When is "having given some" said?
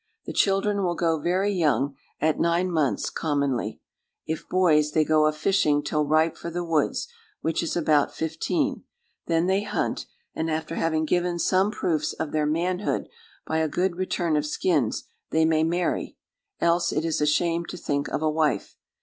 10.73-11.69